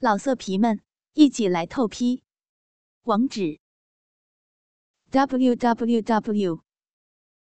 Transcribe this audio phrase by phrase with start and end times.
[0.00, 0.80] 老色皮们，
[1.14, 2.22] 一起来透批！
[3.02, 3.58] 网址
[5.10, 6.62] ：w w w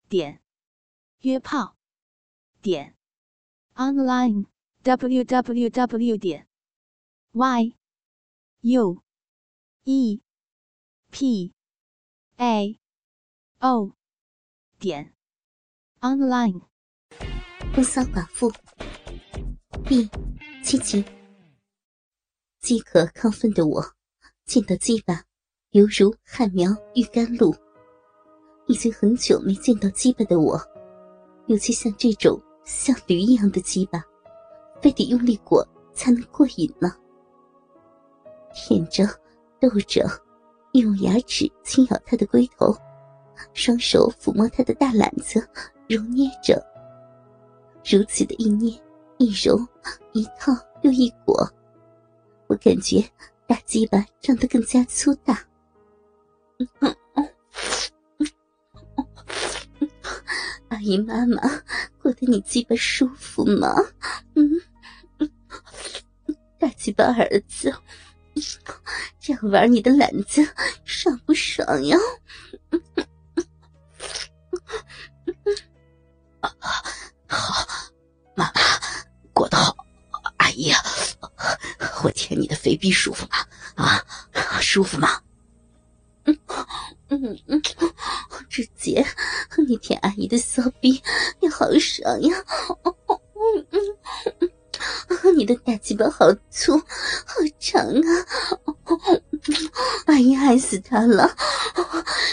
[0.08, 0.42] 点
[1.20, 1.76] 约炮
[2.62, 2.96] 点
[3.74, 4.46] online
[4.84, 6.48] w w w 点
[7.34, 7.76] y
[8.62, 9.04] u
[9.84, 10.22] e
[11.12, 11.54] p
[12.38, 12.80] a
[13.60, 13.92] o
[14.80, 15.14] 点
[16.00, 16.62] online。
[17.74, 18.50] 不骚寡妇
[19.84, 20.10] 第
[20.64, 21.15] 七集。
[22.66, 23.80] 饥渴亢奋的我，
[24.48, 25.22] 见到鸡巴，
[25.70, 27.56] 犹如旱苗遇甘露。
[28.66, 30.60] 已经很久没见到鸡巴的我，
[31.46, 34.04] 尤其像这种像驴一样的鸡巴，
[34.82, 36.92] 非得用力裹才能过瘾呢。
[38.56, 39.06] 舔着、
[39.60, 40.04] 逗着，
[40.72, 42.76] 用牙齿轻咬他的龟头，
[43.54, 45.40] 双手抚摸他的大篮子，
[45.88, 46.60] 揉捏着。
[47.88, 48.74] 如此的一捏、
[49.20, 49.56] 一揉、
[50.14, 50.52] 一套
[50.82, 51.48] 又一裹。
[52.56, 53.04] 我感觉
[53.46, 55.46] 大鸡巴长得更加粗大。
[60.70, 61.42] 阿姨妈妈，
[62.02, 63.76] 过得你鸡巴舒服吗？
[64.36, 64.50] 嗯，
[66.58, 67.76] 大鸡巴儿子，
[69.20, 70.42] 这样玩你的懒子
[70.86, 71.98] 爽不爽呀？
[77.28, 77.66] 好，
[78.34, 78.54] 妈妈
[79.34, 79.76] 过得好，
[80.38, 80.72] 阿姨。
[82.06, 83.84] 我舔你的肥逼舒服吗？
[83.84, 84.06] 啊，
[84.62, 85.10] 舒服吗？
[86.26, 86.38] 嗯
[87.10, 87.62] 嗯嗯，
[88.48, 89.04] 直接
[89.68, 91.02] 你舔阿姨的骚逼
[91.40, 92.38] 也好爽呀！
[92.86, 93.80] 嗯嗯
[94.40, 94.50] 嗯，
[95.36, 98.26] 你的大鸡巴好粗好长啊！
[100.06, 101.36] 阿姨爱死他了，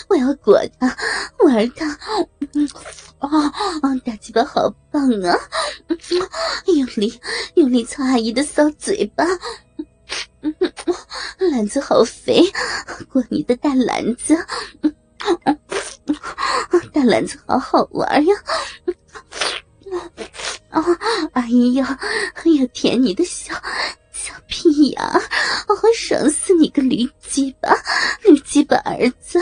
[0.09, 0.97] 我要裹他
[1.45, 1.87] 玩他。
[3.19, 3.53] 啊，
[4.05, 5.39] 大鸡巴好棒啊！
[6.67, 7.21] 用力
[7.55, 9.25] 用力操阿姨的骚嘴巴，
[11.39, 12.43] 篮子好肥，
[13.11, 14.37] 过你的大篮子，
[16.93, 18.35] 大篮子好好玩呀！
[20.73, 20.83] 啊，
[21.35, 23.55] 阿姨要要舔你的小
[24.13, 25.01] 小屁眼，
[25.69, 27.69] 我爽死你个驴鸡巴，
[28.25, 29.39] 驴鸡巴儿子！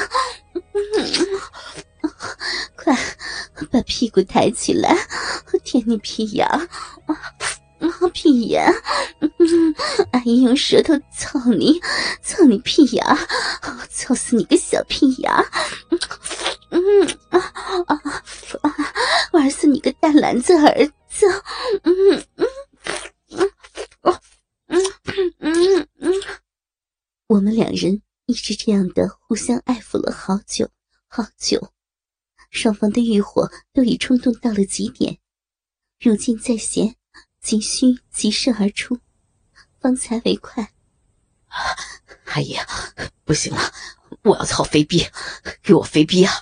[0.53, 1.41] 嗯
[2.77, 2.97] 快
[3.71, 4.97] 把屁股抬起来，
[5.53, 6.69] 我舔你屁眼啊
[7.79, 8.65] 啊屁眼！
[10.13, 11.81] 阿姨用舌头操你，
[12.23, 13.05] 操你屁眼，
[13.91, 15.31] 操死你个小屁眼！
[16.71, 17.39] 嗯啊
[17.87, 18.01] 啊
[18.63, 18.75] 啊！
[19.33, 21.27] 玩死你个大篮子儿子！
[21.83, 22.47] 嗯嗯
[23.31, 23.51] 嗯
[24.69, 26.13] 嗯嗯嗯，
[27.27, 30.71] 我们两人一直这样的互相爱抚了好久
[31.09, 31.73] 好久。
[32.53, 35.19] 双方的欲火都已冲动到了极点，
[35.99, 36.95] 如今在闲，
[37.41, 39.01] 急需急射而出，
[39.81, 40.73] 方才为快。
[42.27, 42.55] 阿姨，
[43.25, 43.61] 不行了，
[44.23, 45.05] 我要操肥逼，
[45.65, 46.33] 给我肥逼啊！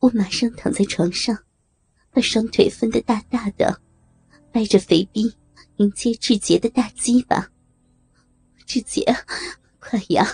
[0.00, 1.44] 我马上躺在床上，
[2.10, 3.80] 把双腿分得大大的，
[4.50, 5.32] 掰着肥逼
[5.76, 7.52] 迎接志杰的大鸡巴。
[8.66, 9.04] 志杰。
[9.88, 10.26] 快呀！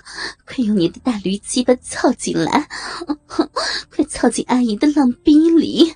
[0.46, 2.66] 快用你的大驴鸡巴操进来！
[3.94, 5.94] 快操进阿姨的浪逼里！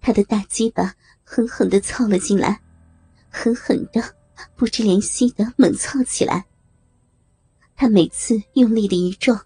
[0.00, 2.62] 他的大鸡巴狠狠的操了进来，
[3.28, 4.02] 狠狠的、
[4.56, 6.46] 不知怜惜的猛操起来。
[7.76, 9.38] 他每次用力的一撞，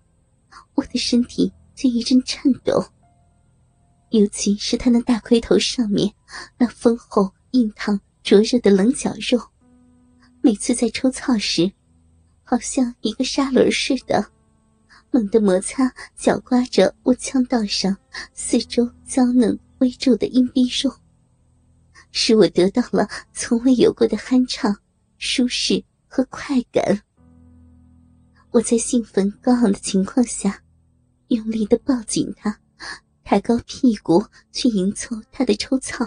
[0.74, 2.84] 我的身体就一阵颤抖。
[4.10, 6.14] 尤其是他那大盔头上面
[6.56, 9.42] 那丰厚、硬烫、灼热的棱角肉，
[10.40, 11.72] 每次在抽操时。
[12.52, 14.30] 好像一个砂轮似的，
[15.10, 17.96] 猛地摩擦、搅刮着我腔道上
[18.34, 20.94] 四周娇嫩微皱的阴逼肉，
[22.10, 24.76] 使我得到了从未有过的酣畅、
[25.16, 27.00] 舒适和快感。
[28.50, 30.62] 我在兴奋高昂的情况下，
[31.28, 32.60] 用力的抱紧他，
[33.24, 36.06] 抬高屁股去迎凑他的抽操。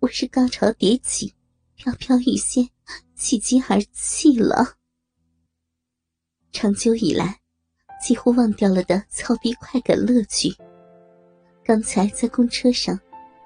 [0.00, 1.32] 我是高潮迭起，
[1.76, 2.68] 飘飘欲仙，
[3.14, 4.74] 喜极而泣了。
[6.54, 7.36] 长久以来，
[8.00, 10.54] 几乎忘掉了的操逼快感乐趣。
[11.64, 12.98] 刚才在公车上，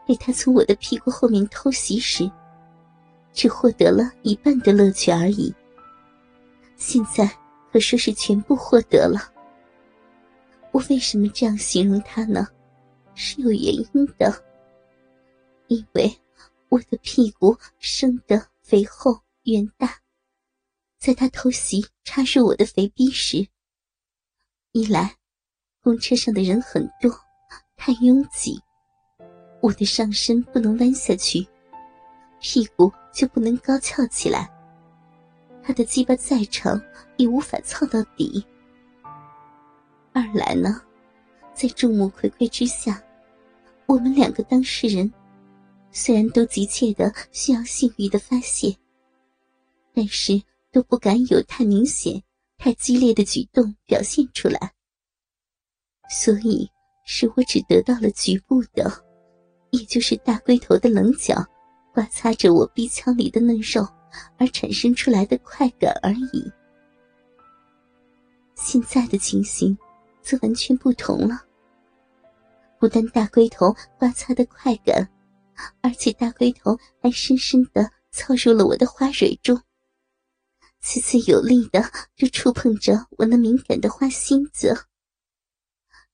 [0.07, 2.31] 被他从我的屁股后面偷袭时，
[3.33, 5.53] 只获得了一半的乐趣而已。
[6.77, 7.27] 现在
[7.73, 9.33] 可说是全部获得了。
[10.71, 12.47] 我为什么这样形容他呢？
[13.15, 14.45] 是有原因的。
[15.69, 16.15] 因为
[16.69, 19.99] 我的屁股生得肥厚圆大。
[21.09, 23.49] 在他偷袭插入我的肥逼时，
[24.73, 25.17] 一来，
[25.81, 27.11] 公车上的人很多，
[27.79, 28.61] 太拥挤，
[29.63, 31.49] 我的上身不能弯下去；
[32.43, 34.51] 屁股就不能高翘起来。
[35.63, 36.79] 他的鸡巴再长
[37.17, 38.45] 也无法操到底。
[40.13, 40.83] 二来呢，
[41.55, 43.03] 在众目睽睽之下，
[43.87, 45.11] 我们两个当事人
[45.91, 48.77] 虽然都急切的需要性欲的发泄，
[49.95, 50.43] 但是
[50.73, 52.23] 都不敢有太明显、
[52.57, 54.73] 太激烈的举动表现出来，
[56.11, 56.69] 所以
[57.05, 59.05] 是我只得到了局部的，
[59.71, 61.35] 也就是大龟头的棱角，
[61.93, 63.87] 刮擦着我鼻腔里的嫩肉。
[64.39, 66.51] 而产生出来的快感而已。
[68.55, 69.77] 现在的情形
[70.23, 71.45] 则完全不同了。
[72.81, 75.07] 不但大龟头刮擦的快感，
[75.83, 79.61] 而且大龟头还深深的操入了我的花蕊中，
[80.81, 84.87] 次次有力的就触碰着我那敏感的花心子。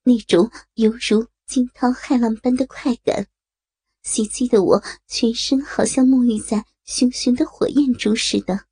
[0.03, 3.27] 那种犹如惊涛骇浪般的快感，
[4.03, 6.65] 袭击的我全身好像沐浴在。
[6.87, 8.67] 熊熊的火焰中似的，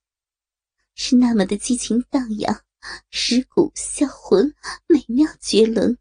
[0.95, 2.63] 是那么的激情荡漾，
[3.11, 4.55] 蚀骨销魂，
[4.87, 5.97] 美妙绝伦。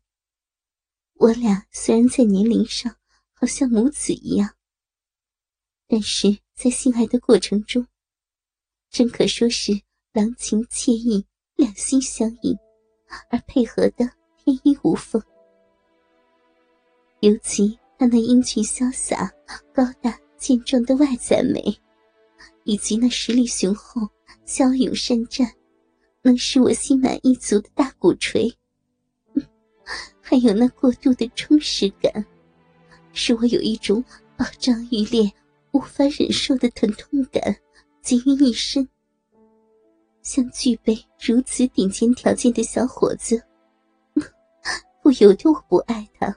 [1.13, 2.97] 我俩虽然在年龄上
[3.31, 4.57] 好像母子一样，
[5.87, 7.87] 但是在性爱的过程中，
[8.91, 9.71] 真可说是
[10.11, 12.53] 郎情妾意，两心相印，
[13.29, 15.21] 而配合的天衣无缝。
[17.21, 19.31] 尤其他那英俊潇洒、
[19.73, 21.73] 高大健壮的外在美。
[22.63, 24.07] 以及那实力雄厚、
[24.45, 25.51] 骁勇善战、
[26.21, 28.53] 能使我心满意足的大鼓槌，
[30.21, 32.23] 还有那过度的充实感，
[33.13, 34.03] 使我有一种
[34.37, 35.31] 饱胀欲裂、
[35.71, 37.57] 无法忍受的疼痛感
[38.01, 38.87] 集于一身。
[40.21, 43.41] 像具备如此顶尖条件的小伙子，
[45.01, 46.35] 不由得我不爱他，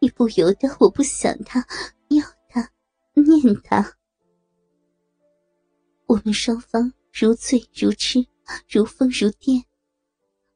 [0.00, 1.66] 也不由得我不想他、
[2.08, 2.70] 要他、
[3.14, 3.96] 念他。
[6.06, 8.26] 我们双方如醉如痴，
[8.68, 9.64] 如疯如癫，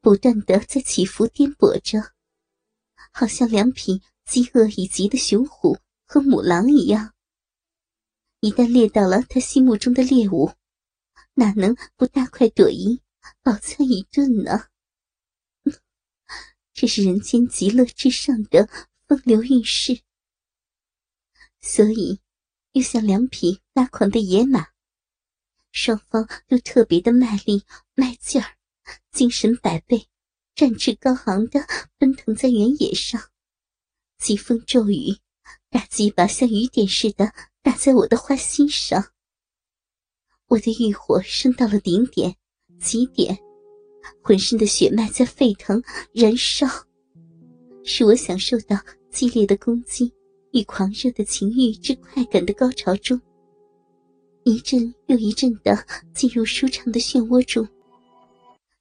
[0.03, 1.99] 不断的在起伏颠簸着，
[3.13, 7.13] 好像两匹饥饿已极的雄虎和母狼一样。
[8.45, 10.51] 一旦猎到了他心目中的猎物，
[11.35, 13.01] 哪能不大快朵颐，
[13.41, 14.67] 饱餐一顿呢？
[16.75, 18.69] 这是人间极乐之上的
[19.07, 20.01] 风流韵事，
[21.61, 22.19] 所以
[22.73, 24.67] 又像两匹发狂的野马。
[25.71, 27.65] 双方都特别的卖力、
[27.95, 28.57] 卖劲儿，
[29.13, 30.09] 精神百倍，
[30.57, 31.61] 战志高昂的
[31.97, 33.31] 奔腾在原野上。
[34.19, 35.17] 疾风骤雨，
[35.71, 39.05] 大鸡巴像雨点似的打在我的花心上。
[40.49, 42.35] 我的欲火升到了顶点、
[42.81, 43.39] 极点，
[44.21, 45.83] 浑身的血脉在沸腾、
[46.13, 46.67] 燃烧，
[47.85, 48.77] 使我享受到
[49.11, 50.13] 激烈的攻击
[50.53, 53.19] 与狂热的情欲之快感的高潮中。
[54.45, 57.67] 一阵又一阵的进入舒畅的漩涡中，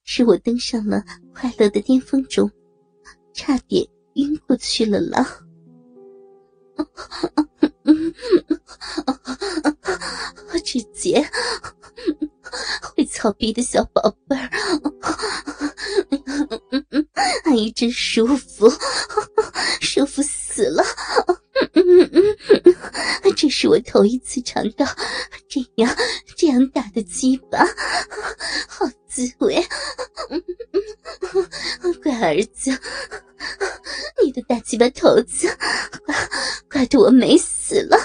[0.02, 2.50] 使我登上了快乐的巅峰中，
[3.32, 5.38] 差点晕过去了啦！
[10.72, 11.22] 志杰，
[12.96, 14.48] 会操逼的小宝贝儿，
[17.44, 18.72] 阿姨真舒服，
[19.82, 20.82] 舒服死了！
[23.36, 24.86] 这是我头一次尝到
[25.46, 25.94] 这样
[26.38, 27.58] 这样大的鸡巴，
[28.66, 29.62] 好滋味！
[32.02, 32.70] 乖儿子，
[34.24, 35.48] 你的大鸡巴头子，
[36.70, 37.96] 怪怪得我美死了，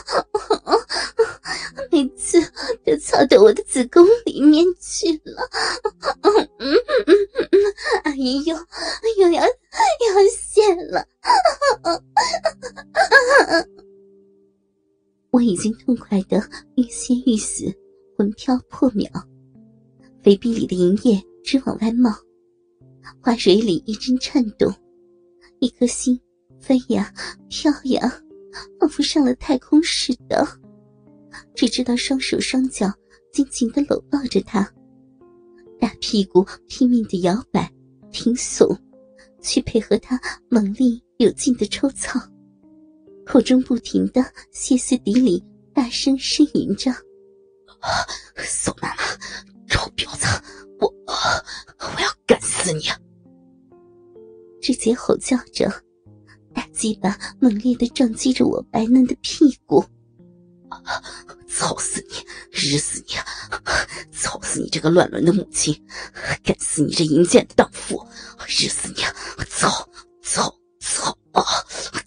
[1.92, 2.40] 每次
[2.86, 5.50] 都操到我的子宫里面去了。
[8.04, 8.56] 阿姨又
[9.18, 9.48] 又要要
[10.38, 11.08] 泄了。
[15.32, 16.40] 我已经痛快的
[16.76, 17.66] 欲仙欲死，
[18.16, 19.10] 魂飘魄渺，
[20.22, 22.12] 肥逼里的银液直往外冒，
[23.22, 24.72] 花蕊里一阵颤动，
[25.60, 26.20] 一颗心
[26.60, 27.14] 飞呀
[27.50, 28.22] 飘呀，
[28.80, 30.46] 仿佛上了太空似的。
[31.56, 32.92] 只知道双手双脚
[33.32, 34.68] 紧紧的搂抱着他，
[35.80, 37.72] 大屁股拼命的摇摆
[38.12, 38.78] 挺耸，
[39.42, 42.20] 去配合他猛烈有劲的抽操。
[43.26, 46.92] 口中不停的歇斯底里，大声呻吟着
[48.38, 49.04] ：“宋妈妈，
[49.68, 50.26] 臭婊子，
[50.80, 52.84] 我我要干死你！”
[54.62, 55.70] 直接吼叫着，
[56.54, 59.84] 大鸡巴猛烈的撞击着我白嫩的屁股
[61.48, 62.16] ，“操死你，
[62.52, 63.14] 日死你！
[64.12, 65.86] 操死你这个乱伦的母亲，
[66.44, 68.06] 干死你这淫贱的荡妇，
[68.48, 69.02] 日死你！
[69.38, 69.70] 我操
[70.22, 71.44] 操操啊！”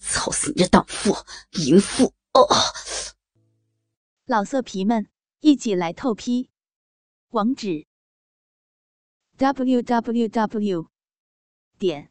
[0.01, 1.17] 操死你这荡妇
[1.53, 2.13] 淫妇！
[2.35, 2.47] 哦。
[4.27, 5.07] 老色皮们，
[5.41, 6.51] 一起来透批！
[7.31, 7.87] 网址
[9.37, 10.87] ：w w w
[11.79, 12.11] 点